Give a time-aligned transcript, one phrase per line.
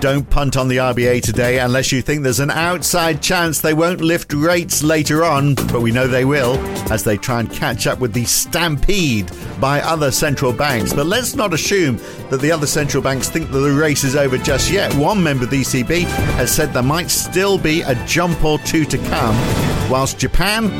[0.00, 4.00] Don't punt on the RBA today unless you think there's an outside chance they won't
[4.00, 6.56] lift rates later on, but we know they will
[6.92, 9.28] as they try and catch up with the stampede
[9.60, 10.92] by other central banks.
[10.92, 11.96] But let's not assume
[12.30, 14.94] that the other central banks think that the race is over just yet.
[14.94, 16.04] One member of the ECB
[16.36, 20.70] has said there might still be a jump or two to come, whilst Japan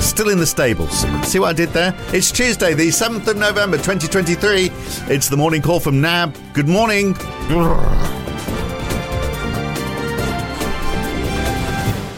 [0.00, 1.00] still in the stables.
[1.28, 1.94] See what I did there?
[2.14, 4.70] It's Tuesday, the 7th of November 2023.
[5.12, 6.34] It's the morning call from NAB.
[6.54, 7.14] Good morning.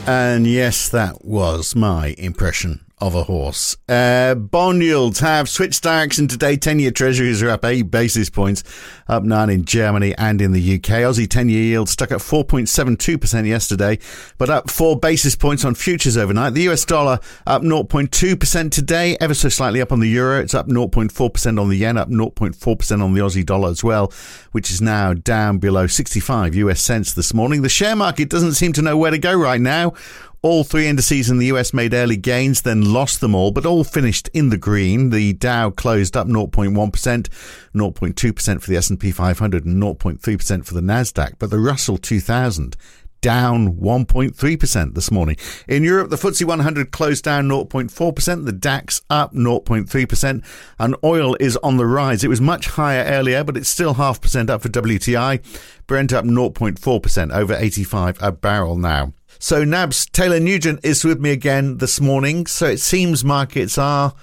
[0.06, 3.77] And yes, that was my impression of a horse.
[3.91, 6.56] Uh, bond yields have switched direction today.
[6.56, 8.64] 10 year treasuries are up 8 basis points,
[9.06, 11.02] up 9 in Germany and in the UK.
[11.05, 13.98] Aussie 10 year yield stuck at 4.72% yesterday,
[14.38, 16.55] but up 4 basis points on futures overnight.
[16.55, 20.41] The US dollar up 0.2% today, ever so slightly up on the euro.
[20.41, 24.10] It's up 0.4% on the yen, up 0.4% on the Aussie dollar as well,
[24.52, 27.60] which is now down below 65 US cents this morning.
[27.60, 29.92] The share market doesn't seem to know where to go right now.
[30.42, 33.84] All three indices in the US made early gains, then lost them all, but all
[33.84, 35.11] finished in the green.
[35.11, 36.73] The Dow closed up 0.1%,
[37.75, 42.77] 0.2% for the S&P 500 and 0.3% for the Nasdaq, but the Russell 2000
[43.20, 45.37] down 1.3% this morning.
[45.67, 50.45] In Europe, the FTSE 100 closed down 0.4%, the DAX up 0.3%,
[50.79, 52.23] and oil is on the rise.
[52.23, 55.42] It was much higher earlier, but it's still half percent up for WTI.
[55.89, 59.12] Brent up 0.4%, over 85 a barrel now.
[59.39, 62.47] So NAB's Talor Nugent is with me again this morning.
[62.47, 64.15] So it seems markets are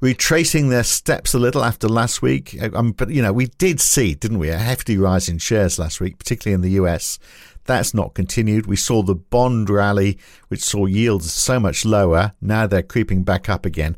[0.00, 2.58] retracing their steps a little after last week.
[2.74, 6.00] Um, but you know, we did see, didn't we, a hefty rise in shares last
[6.00, 7.18] week, particularly in the US.
[7.64, 8.66] That's not continued.
[8.66, 12.32] We saw the bond rally, which saw yields so much lower.
[12.40, 13.96] Now they're creeping back up again.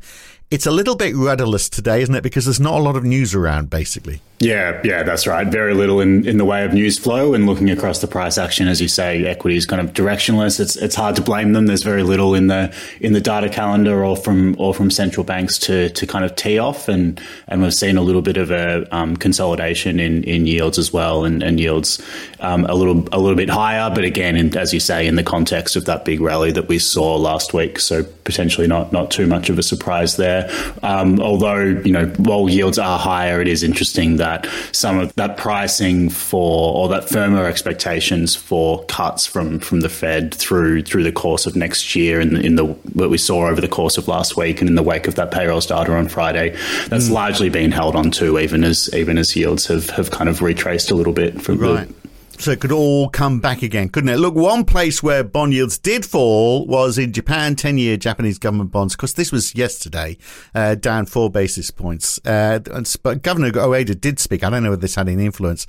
[0.51, 2.21] It's a little bit rudderless today, isn't it?
[2.21, 4.21] Because there's not a lot of news around, basically.
[4.39, 5.47] Yeah, yeah, that's right.
[5.47, 8.67] Very little in, in the way of news flow and looking across the price action,
[8.67, 10.59] as you say, equity is kind of directionless.
[10.59, 11.67] It's it's hard to blame them.
[11.67, 15.57] There's very little in the in the data calendar or from or from central banks
[15.59, 18.85] to to kind of tee off, and and we've seen a little bit of a
[18.93, 22.01] um, consolidation in, in yields as well, and, and yields
[22.41, 25.23] um, a little a little bit higher, but again, in, as you say, in the
[25.23, 29.27] context of that big rally that we saw last week, so potentially not not too
[29.27, 30.34] much of a surprise there.
[30.83, 35.13] Um, although you know, while yields are higher, it is interesting that that some of
[35.15, 41.03] that pricing for or that firmer expectations for cuts from from the Fed through through
[41.03, 43.97] the course of next year and in, in the what we saw over the course
[43.97, 46.49] of last week and in the wake of that payrolls data on Friday,
[46.87, 47.11] that's mm.
[47.11, 50.91] largely been held on to even as even as yields have, have kind of retraced
[50.91, 51.87] a little bit from right.
[51.87, 52.04] the
[52.51, 54.17] it could all come back again, couldn't it?
[54.17, 58.71] Look, one place where bond yields did fall was in Japan, 10 year Japanese government
[58.71, 60.17] bonds, because this was yesterday,
[60.53, 62.19] uh, down four basis points.
[62.25, 62.59] Uh,
[63.03, 64.43] but Governor Ueda did speak.
[64.43, 65.65] I don't know whether this had any influence.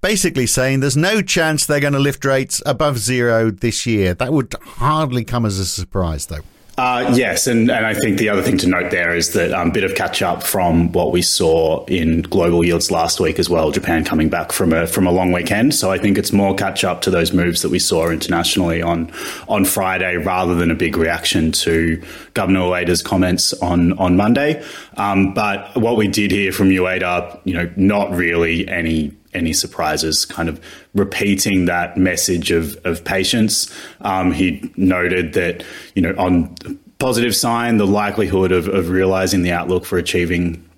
[0.00, 4.14] Basically saying there's no chance they're going to lift rates above zero this year.
[4.14, 6.42] That would hardly come as a surprise, though.
[6.78, 9.60] Uh, yes, and, and I think the other thing to note there is that a
[9.60, 13.50] um, bit of catch up from what we saw in global yields last week as
[13.50, 13.72] well.
[13.72, 16.84] Japan coming back from a from a long weekend, so I think it's more catch
[16.84, 19.10] up to those moves that we saw internationally on
[19.48, 22.00] on Friday, rather than a big reaction to
[22.34, 24.64] Governor Ueda's comments on on Monday.
[24.96, 30.26] Um, but what we did hear from Ueda, you know, not really any any surprises,
[30.26, 30.60] kind of
[30.94, 33.72] repeating that message of, of patience.
[34.02, 36.56] Um, he noted that, you know, on
[36.98, 40.68] positive sign, the likelihood of, of realizing the outlook for achieving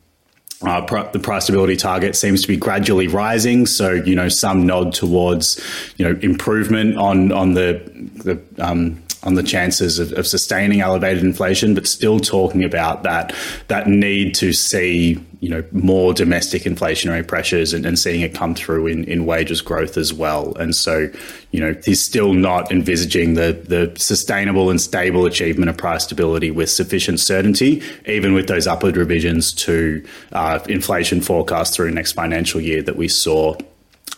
[0.62, 3.66] uh, pr- the price stability target seems to be gradually rising.
[3.66, 5.58] So, you know, some nod towards,
[5.96, 7.80] you know, improvement on on the
[8.16, 13.34] the um, on the chances of, of, sustaining elevated inflation, but still talking about that
[13.68, 18.54] that need to see you know more domestic inflationary pressures and, and seeing it come
[18.54, 20.54] through in, in wages growth as well.
[20.56, 21.10] And so,
[21.50, 26.50] you know, he's still not envisaging the the sustainable and stable achievement of price stability
[26.50, 32.60] with sufficient certainty, even with those upward revisions to uh, inflation forecasts through next financial
[32.60, 33.54] year that we saw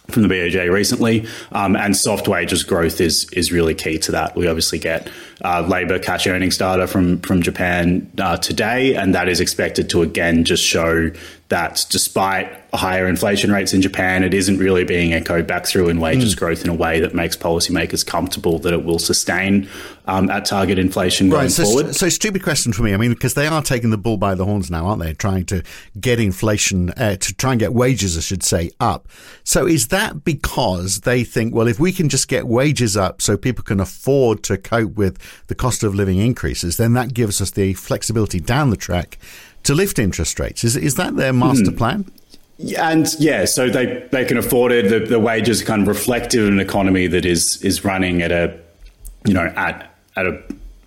[0.09, 4.37] from the BOJ recently, um, and soft wages growth is is really key to that.
[4.37, 5.09] We obviously get
[5.45, 10.03] uh, labour cash earnings data from from Japan uh, today, and that is expected to
[10.03, 11.10] again just show
[11.53, 16.01] that despite higher inflation rates in Japan, it isn't really being echoed back through in
[16.01, 16.39] wages mm.
[16.39, 19.69] growth in a way that makes policymakers comfortable that it will sustain
[20.07, 21.95] um, at target inflation going so, forward.
[21.95, 22.95] So, stupid question for me.
[22.95, 25.13] I mean, because they are taking the bull by the horns now, aren't they?
[25.13, 25.63] Trying to
[26.01, 29.07] get inflation, uh, to try and get wages, I should say, up.
[29.45, 33.37] So, is that because they think, well, if we can just get wages up so
[33.37, 37.51] people can afford to cope with the cost of living increases, then that gives us
[37.51, 39.19] the flexibility down the track
[39.64, 40.64] to lift interest rates.
[40.64, 41.78] Is is that their master mm.
[41.78, 42.04] plan?
[42.78, 44.88] And yeah, so they, they can afford it.
[44.88, 48.30] The, the wages are kind of reflective of an economy that is is running at
[48.30, 48.56] a
[49.26, 50.42] you know at at a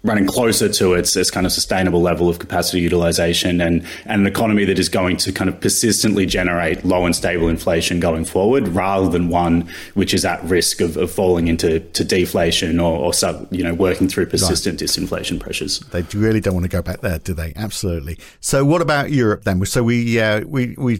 [0.05, 4.27] running closer to its, its kind of sustainable level of capacity utilization and, and an
[4.27, 8.67] economy that is going to kind of persistently generate low and stable inflation going forward
[8.69, 13.13] rather than one which is at risk of, of falling into to deflation or, or
[13.13, 14.87] sub, you know, working through persistent right.
[14.87, 15.79] disinflation pressures.
[15.79, 17.53] They really don't want to go back there, do they?
[17.55, 18.19] Absolutely.
[18.39, 19.65] So what about Europe then?
[19.65, 20.99] So we, uh, we, we,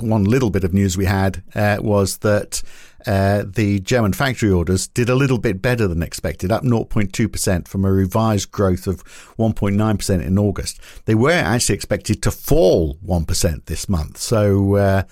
[0.00, 2.62] one little bit of news we had uh, was that
[3.06, 7.84] uh, the German factory orders did a little bit better than expected, up 0.2% from
[7.84, 9.04] a revised growth of
[9.38, 10.80] 1.9% in August.
[11.04, 14.18] They were actually expected to fall 1% this month.
[14.18, 15.02] So, uh,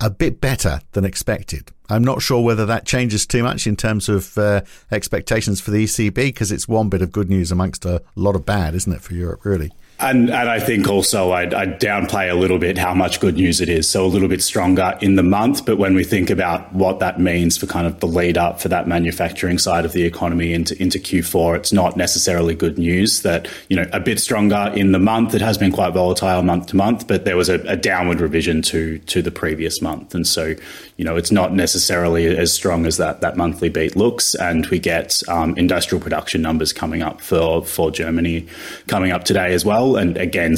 [0.00, 1.70] a bit better than expected.
[1.88, 5.84] I'm not sure whether that changes too much in terms of uh, expectations for the
[5.84, 9.02] ECB because it's one bit of good news amongst a lot of bad, isn't it,
[9.02, 9.70] for Europe, really?
[10.04, 13.62] And, and I think also I'd, I'd, downplay a little bit how much good news
[13.62, 13.88] it is.
[13.88, 15.64] So a little bit stronger in the month.
[15.64, 18.68] But when we think about what that means for kind of the lead up for
[18.68, 23.48] that manufacturing side of the economy into, into Q4, it's not necessarily good news that,
[23.70, 25.34] you know, a bit stronger in the month.
[25.34, 28.60] It has been quite volatile month to month, but there was a, a downward revision
[28.62, 30.14] to, to the previous month.
[30.14, 30.54] And so,
[30.98, 34.34] you know, it's not necessarily as strong as that, that monthly beat looks.
[34.34, 38.46] And we get um, industrial production numbers coming up for, for Germany
[38.86, 40.56] coming up today as well and again,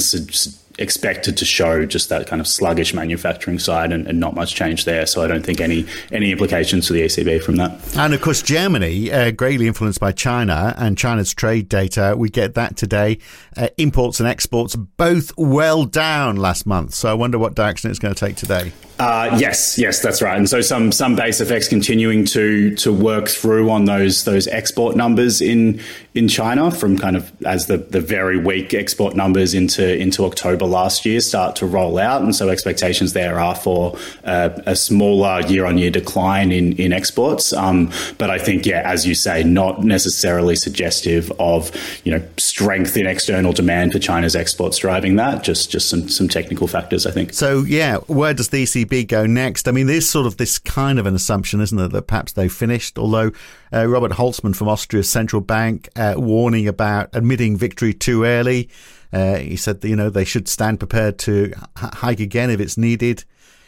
[0.79, 4.85] expected to show just that kind of sluggish manufacturing side and, and, not much change
[4.85, 5.05] there.
[5.05, 7.97] So I don't think any any implications for the ECB from that.
[7.97, 12.55] And of course, Germany, uh, greatly influenced by China and China's trade data, we get
[12.55, 13.19] that today.
[13.55, 16.93] Uh, imports and exports both well down last month.
[16.93, 18.71] So I wonder what direction it's going to take today.
[18.99, 20.37] Uh, yes, yes, that's right.
[20.37, 24.95] And so some some base effects continuing to to work through on those those export
[24.95, 25.79] numbers in
[26.15, 30.65] in China from kind of as the the very weak export numbers into into October
[30.65, 35.41] last year start to roll out, and so expectations there are for uh, a smaller
[35.41, 37.53] year on year decline in in exports.
[37.53, 41.71] Um, but I think yeah, as you say, not necessarily suggestive of
[42.03, 45.43] you know strength in external demand for China's exports driving that.
[45.43, 47.33] Just just some some technical factors, I think.
[47.33, 49.67] So yeah, where does the ECB ECB go next?
[49.67, 52.51] I mean, there's sort of this kind of an assumption, isn't it, that perhaps they've
[52.51, 53.31] finished, although
[53.73, 58.69] uh, Robert Holzmann from Austria's central bank uh, warning about admitting victory too early.
[59.13, 63.23] Uh, he said you know, they should stand prepared to hike again if it's needed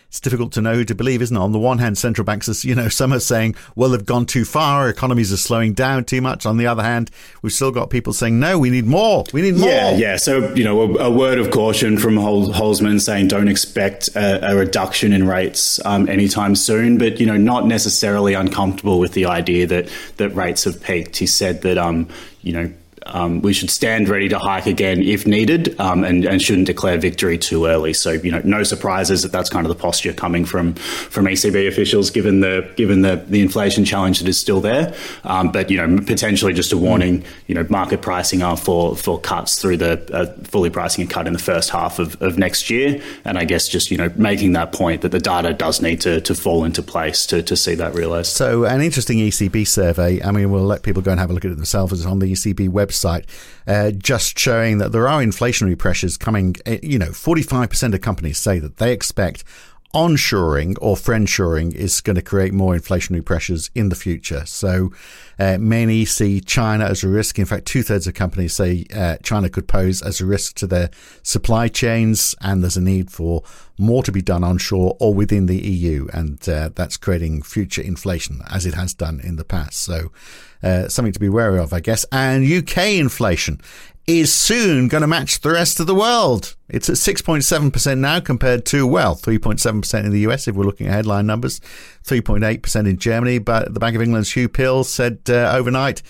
[0.10, 1.40] it's difficult to know who to believe, isn't it?
[1.40, 4.26] On the one hand, central banks are, you know, some are saying, well, they've gone
[4.26, 6.48] too far, economies are slowing down too much.
[6.48, 7.12] On the other hand,
[7.44, 9.70] we've still got people saying, no, we need more, we need more.
[9.70, 10.18] Yeah, yeah.
[10.18, 14.52] So, you know, a, a word of caution from Hol- Holzmann saying don't expect a,
[14.52, 19.28] a reduction in rates um, anytime soon, but, you know, not necessarily uncomfortable with the
[19.28, 21.18] idea that, that rates have peaked.
[21.18, 22.10] He said that, um,
[22.42, 22.74] you know,
[23.06, 26.98] um, we should stand ready to hike again if needed um, and, and, shouldn't declare
[26.98, 27.94] victory too early.
[27.94, 31.68] So, you know, no surprises that that's kind of the posture coming from from ECB
[31.68, 34.94] officials given the given the, the inflation challenge that is still there.
[35.24, 39.20] Um, but, you know, potentially just a warning, you know, market pricing are for, for
[39.20, 42.70] cuts through the uh, fully pricing a cut in the first half of, of next
[42.70, 43.02] year.
[43.26, 46.22] And I guess just, you know, making that point that the data does need to,
[46.22, 48.32] to fall into place to, to see that realised.
[48.34, 50.22] So, an interesting ECB survey.
[50.22, 51.94] I mean, we'll let people go and have a look at it themselves.
[51.94, 53.26] It's on the ECB website website,
[53.68, 56.56] uh, just showing that there are inflationary pressures coming.
[56.66, 59.44] Uh, you know, 45% of companies say that they expect
[59.94, 64.46] onshoring or friendshoring is going to create more inflationary pressures in the future.
[64.46, 64.92] So
[65.40, 67.40] uh, many see China as a risk.
[67.40, 70.68] In fact, two thirds of companies say uh, China could pose as a risk to
[70.68, 70.92] their
[71.24, 73.44] supply chains, and there's a need for
[73.80, 78.42] more to be done onshore or within the EU, and uh, that's creating future inflation
[78.50, 79.80] as it has done in the past.
[79.80, 80.12] So
[80.62, 82.06] uh, something to be wary of, I guess.
[82.12, 83.60] And UK inflation
[84.06, 86.56] is soon going to match the rest of the world.
[86.70, 90.94] It's at 6.7% now compared to, well, 3.7% in the US if we're looking at
[90.94, 91.60] headline numbers,
[92.06, 93.40] 3.8% in Germany.
[93.40, 96.02] But the Bank of England's Huw Pill said uh, overnight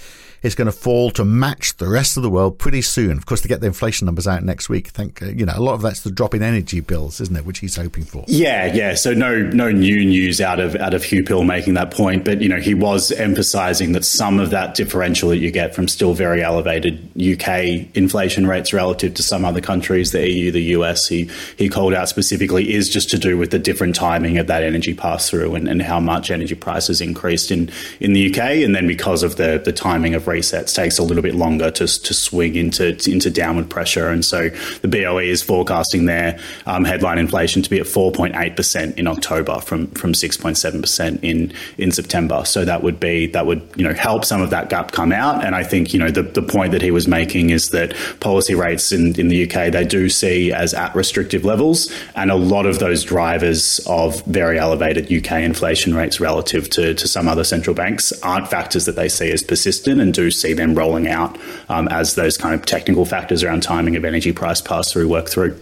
[0.41, 3.17] it's going to fall to match the rest of the world pretty soon.
[3.17, 5.53] Of course, to get the inflation numbers out next week, I think uh, you know
[5.55, 7.45] a lot of that's the drop in energy bills, isn't it?
[7.45, 8.23] Which he's hoping for.
[8.27, 8.95] Yeah, yeah.
[8.95, 12.41] So no, no new news out of out of Huw Pill making that point, but
[12.41, 16.13] you know he was emphasising that some of that differential that you get from still
[16.13, 21.29] very elevated UK inflation rates relative to some other countries, the EU, the US, he
[21.57, 24.93] he called out specifically is just to do with the different timing of that energy
[24.93, 28.87] pass through and, and how much energy prices increased in in the UK, and then
[28.87, 32.55] because of the the timing of resets takes a little bit longer to, to swing
[32.55, 34.09] into into downward pressure.
[34.09, 34.49] And so
[34.81, 39.87] the BOE is forecasting their um, headline inflation to be at 4.8% in October from
[39.91, 42.45] from 6.7% in in September.
[42.45, 45.43] So that would be that would you know help some of that gap come out.
[45.43, 48.55] And I think you know the, the point that he was making is that policy
[48.55, 51.91] rates in, in the UK they do see see as at restrictive levels.
[52.15, 57.07] And a lot of those drivers of very elevated UK inflation rates relative to, to
[57.07, 60.75] some other central banks aren't factors that they see as persistent and do see them
[60.75, 61.37] rolling out
[61.69, 65.27] um, as those kind of technical factors around timing of energy price pass through work
[65.27, 65.59] through.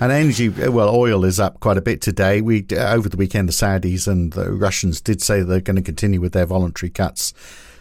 [0.00, 2.40] And energy, well, oil is up quite a bit today.
[2.40, 6.20] We over the weekend, the Saudis and the Russians did say they're going to continue
[6.20, 7.34] with their voluntary cuts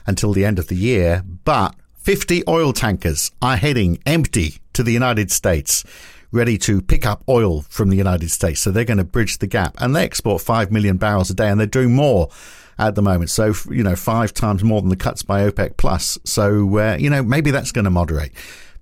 [0.07, 1.75] until the end of the year, but
[2.07, 5.83] 50 oil tankers are heading empty to the United States,
[6.31, 8.61] ready to pick up oil from the United States.
[8.61, 11.49] So they're going to bridge the gap, and they export five million barrels a day,
[11.49, 12.29] and they're doing more
[12.77, 13.29] at the moment.
[13.29, 16.17] So you know, five times more than the cuts by OPEC plus.
[16.23, 18.31] So uh, you know, maybe that's going to moderate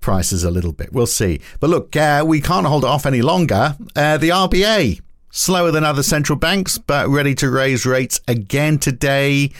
[0.02, 0.94] prices a little bit.
[0.94, 1.42] We'll see.
[1.60, 3.76] But look, uh, we can't hold it off any longer.
[3.96, 9.52] Uh, the RBA, slower than other central banks, but ready to raise rates again today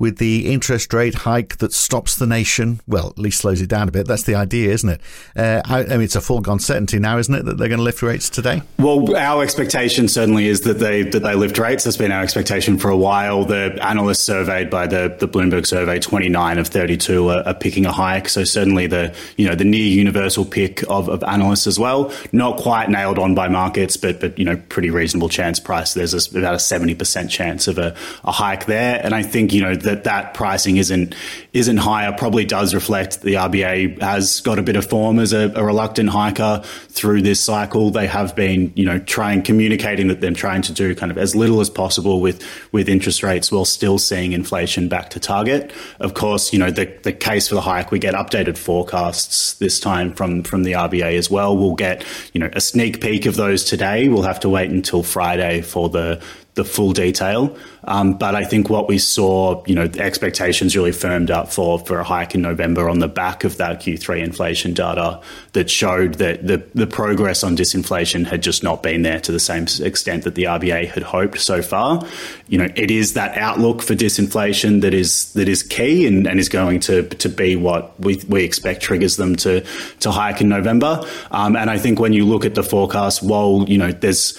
[0.00, 2.80] with the interest rate hike that stops the nation.
[2.88, 4.08] Well, at least slows it down a bit.
[4.08, 5.00] That's the idea, isn't it?
[5.36, 7.84] Uh, I, I, mean, it's a foregone certainty now, isn't it, that they're going to
[7.84, 8.62] lift rates today?
[8.78, 11.84] Well, our expectation certainly is that they that they lift rates.
[11.84, 13.44] That's been our expectation for a while.
[13.44, 17.92] The analysts surveyed by the, the Bloomberg survey, 29 of 32 are, are picking a
[17.92, 18.30] hike.
[18.30, 22.10] So certainly the you know the near universal pick of, of analysts as well.
[22.32, 25.92] Not quite nailed on by markets, but but you know pretty reasonable chance price.
[25.92, 29.60] There's a, about a 70% chance of a, a hike there, and I think you
[29.60, 31.14] know that that pricing isn't
[31.52, 35.50] isn't higher probably does reflect the RBA has got a bit of form as a,
[35.54, 37.90] a, reluctant hiker through this cycle.
[37.90, 41.34] They have been, you know, trying communicating that they're trying to do kind of as
[41.34, 42.42] little as possible with
[42.72, 45.72] with interest rates while still seeing inflation back to target.
[45.98, 49.80] Of course, you know, the, the case for the hike, we get updated forecasts this
[49.80, 51.56] time from from the RBA as well.
[51.56, 54.08] We'll get, you know, a sneak peek of those today.
[54.08, 56.22] We'll have to wait until Friday for the
[56.60, 57.56] the full detail.
[57.84, 61.98] Um, but I think what we saw, you know, expectations really firmed up for, for
[61.98, 65.22] a hike in November on the back of that Q3 inflation data
[65.54, 69.40] that showed that the, the progress on disinflation had just not been there to the
[69.40, 72.06] same extent that the RBA had hoped so far.
[72.48, 76.38] You know, it is that outlook for disinflation that is that is key and, and
[76.38, 79.64] is going to, to be what we, we expect triggers them to,
[80.00, 81.02] to hike in November.
[81.30, 84.38] Um, and I think when you look at the forecast, while, you know, there's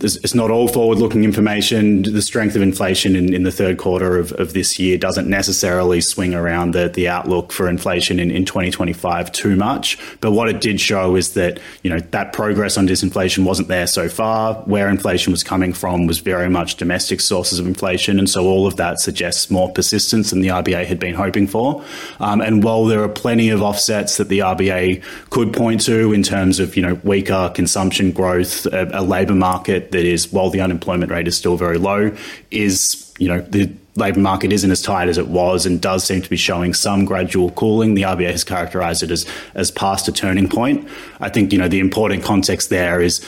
[0.00, 2.02] it's not all forward looking information.
[2.02, 6.02] The strength of inflation in, in the third quarter of, of, this year doesn't necessarily
[6.02, 9.98] swing around the, the outlook for inflation in, in 2025 too much.
[10.20, 13.86] But what it did show is that, you know, that progress on disinflation wasn't there
[13.86, 14.54] so far.
[14.64, 18.18] Where inflation was coming from was very much domestic sources of inflation.
[18.18, 21.82] And so all of that suggests more persistence than the RBA had been hoping for.
[22.20, 26.22] Um, and while there are plenty of offsets that the RBA could point to in
[26.22, 30.60] terms of, you know, weaker consumption growth, a, a labour market that is, while the
[30.60, 32.14] unemployment rate is still very low,
[32.50, 36.20] is, you know, the labour market isn't as tight as it was and does seem
[36.20, 37.94] to be showing some gradual cooling.
[37.94, 40.86] The RBA has characterised it as, as past a turning point.
[41.20, 43.26] I think, you know, the important context there is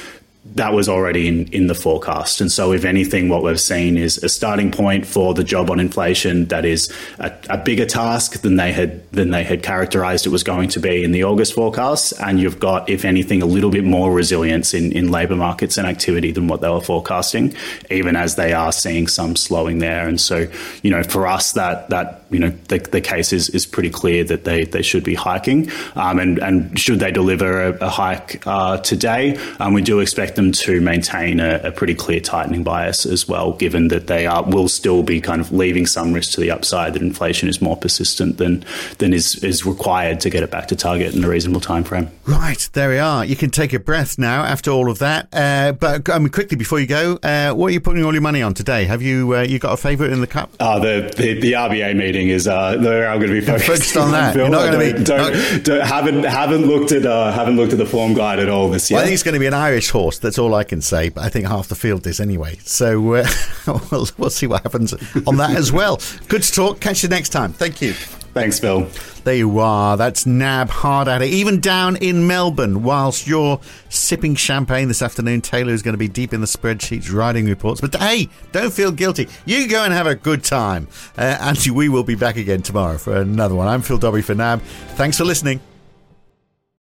[0.55, 2.41] that was already in, in the forecast.
[2.41, 5.81] And so, if anything, what we've seen is a starting point for the job on
[5.81, 10.31] inflation that is a, a, bigger task than they had than they had characterized it
[10.31, 12.13] was going to be in the August forecast.
[12.21, 15.87] And you've got, if anything, a little bit more resilience in, in labour markets and
[15.87, 17.55] activity than what they were forecasting,
[17.91, 20.09] even as they are seeing some slowing there.
[20.09, 20.49] And so,
[20.83, 24.25] you know, for us, that that you know the, the case is, is pretty clear
[24.25, 25.71] that they, they should be hiking.
[25.95, 30.38] Um, and and should they deliver a, a hike uh, today, um, we do expect
[30.39, 34.43] them to maintain a, a, pretty clear tightening bias as well, given that they are
[34.45, 37.77] will still be kind of leaving some risk to the upside that inflation is more
[37.77, 38.65] persistent than
[38.99, 42.09] than is, is required to get it back to target in a reasonable time frame.
[42.25, 43.25] Right, there we are.
[43.25, 45.29] You can take a breath now after all of that.
[45.33, 48.23] Uh, but I mean, quickly before you go, uh, what are you putting all your
[48.23, 48.85] money on today?
[48.85, 50.51] Have you uh, you got a favourite in the cup?
[50.61, 53.97] Uh, the, the, the RBA meeting is uh, where I'm going to be focused, focused
[53.97, 54.37] on that.
[54.37, 57.73] You're not going to be don't, not, don't, haven't haven't looked at uh, haven't looked
[57.73, 58.97] at the form guide at all this year.
[58.97, 60.19] Well, I think it's going to be an Irish horse.
[60.29, 61.09] That's all I can say.
[61.09, 62.59] But I think half the field is anyway.
[62.63, 63.27] So uh,
[63.91, 64.93] we'll, we'll see what happens
[65.27, 66.03] on that as well.
[66.29, 66.81] Good to talk.
[66.81, 67.55] Catch you next time.
[67.55, 67.95] Thank you.
[67.95, 68.87] Thanks, Phil.
[69.25, 69.97] There you are.
[69.97, 71.31] That's NAB hard at it.
[71.31, 73.59] Even down in Melbourne, whilst you're
[73.89, 77.81] sipping champagne this afternoon, Talor is going to be deep in the spreadsheets writing reports.
[77.81, 79.29] But hey, don't feel guilty.
[79.47, 80.89] You go and have a good time.
[81.17, 83.67] Uh, and we will be back again tomorrow for another one.
[83.67, 84.61] I'm Phil Dobbie for NAB.
[84.61, 85.61] Thanks for listening.